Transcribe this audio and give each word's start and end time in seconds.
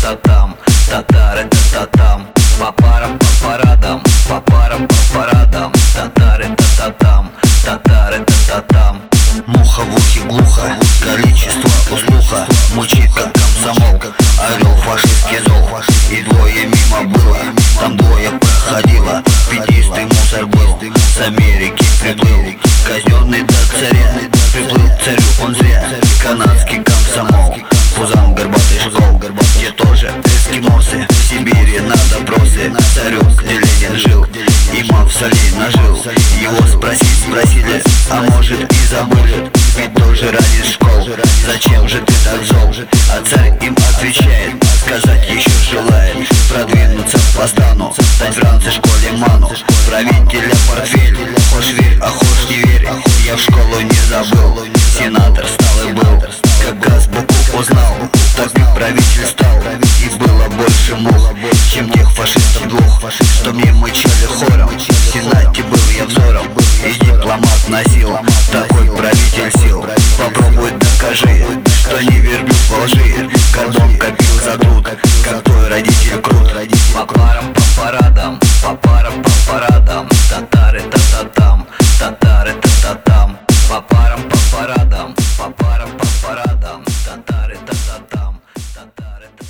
та-там, 0.00 0.56
татары 0.88 1.48
та-та-там 1.72 2.26
По 2.58 2.72
парам, 2.72 3.18
по 3.18 3.26
парадам, 3.46 4.02
по 4.28 4.40
парам, 4.40 4.88
по 4.88 5.18
парадам 5.18 5.72
Татары 5.94 6.48
та-та-там, 6.56 7.30
татары 7.64 8.24
та-та-там 8.24 9.02
Муха 9.46 9.82
в 9.82 9.94
ухе 9.94 10.20
глухо, 10.20 10.76
количество 11.02 11.94
услуха 11.94 12.46
Мучит 12.74 13.12
как 13.14 13.32
комсомол, 13.32 14.00
орел 14.40 14.76
фашистский 14.76 15.38
зол. 15.46 15.68
И 16.10 16.22
двое 16.22 16.66
мимо 16.66 17.08
было, 17.12 17.38
там 17.78 17.96
двое 17.96 18.30
проходило 18.30 19.22
Пятистый 19.50 20.04
мусор 20.06 20.46
был, 20.46 20.78
с 20.96 21.20
Америки 21.26 21.84
приплыл. 22.00 22.54
Казненный 22.86 23.42
до 23.42 23.54
царя, 23.70 24.14
приплыл 24.52 24.90
царю 25.04 25.44
он 25.44 25.54
зря 25.54 25.84
Канадский 26.22 26.82
допросы 32.68 32.94
Царю, 32.94 33.22
где 33.38 33.54
Ленин 33.54 33.96
жил? 33.96 34.26
Имам 34.72 35.08
в 35.08 35.12
солей 35.12 35.50
нажил 35.56 35.96
Его 36.40 36.66
спросить 36.66 37.24
спросили 37.26 37.82
А 38.10 38.22
может 38.22 38.60
и 38.60 38.86
забыли? 38.86 39.50
Ведь 39.76 39.94
тоже 39.94 40.30
ради 40.30 40.62
школ. 40.70 41.08
Зачем 41.46 41.88
же 41.88 42.00
ты 42.00 42.12
так 42.24 42.44
зол? 42.44 42.86
А 43.10 43.22
царь 43.24 43.56
им 43.62 43.74
отвечает. 43.94 44.62
Сказать 44.82 45.28
еще 45.30 45.50
желает. 45.70 46.16
Продвинуться 46.50 47.18
по 47.36 47.46
стану 47.46 47.94
Стать 48.16 48.36
в 48.36 48.70
школе 48.70 49.12
ману. 49.16 49.50
Правителя 49.88 50.52
портфель. 50.68 51.16
Хошь 51.52 51.72
верь, 51.72 51.98
а 52.02 52.08
хошь 52.08 52.50
не 52.50 52.56
верь. 52.56 52.88
Я 53.24 53.36
в 53.36 53.40
школу 53.40 53.80
не 53.80 54.00
забыл. 54.08 54.66
Сенатор 54.98 55.46
стал 55.46 55.88
и 55.88 55.92
был 55.92 56.19
и 59.16 59.20
правитель 59.20 59.26
стал 59.26 59.56
И 60.02 60.18
было 60.18 60.48
больше 60.48 60.94
мух 60.96 61.30
Чем 61.70 61.90
тех 61.90 62.10
фашистов 62.12 62.68
двух. 62.68 63.00
Что 63.10 63.52
мне 63.52 63.72
мычали 63.72 64.26
хором 64.26 64.68
В 64.68 65.12
Сенате 65.12 65.62
был 65.62 65.78
я 65.96 66.04
взором. 66.04 66.46
И 66.84 66.92
дипломат 67.04 67.68
носил 67.68 68.16
Такой 68.52 68.86
правитель 68.96 69.50
сил. 69.60 69.84
Попробуй 70.18 70.70
докажи 70.72 71.46
Что 71.80 72.02
не 72.02 72.18
верблюд 72.20 72.56
во 72.70 72.84
лжи. 72.84 73.30
Кордон 73.52 73.96
копил 73.98 74.34
за 74.42 74.58
труд 74.58 74.88
Как 75.24 75.42
твой 75.42 75.68
родитель 75.68 76.20
крут. 76.22 76.50
По 76.94 77.06
парам, 77.06 77.52
по 77.54 77.62
парадам 77.80 78.40
По 78.62 78.74
парам, 78.74 79.22
по 79.22 79.30
парадам. 79.50 80.08
Татары, 80.28 80.82
та-та-там 80.82 81.66
Татары, 81.98 82.54
та-та-там. 82.54 83.38
По 83.68 83.80
парам, 83.82 84.22
по 84.22 84.56
парадам 84.56 85.14
По 85.38 85.50
парам, 85.50 85.90
по 85.98 86.06
парадам. 86.26 86.84
Татары, 87.04 87.56
та-та 87.66 88.29
ta 88.74 88.86
ta 88.94 89.49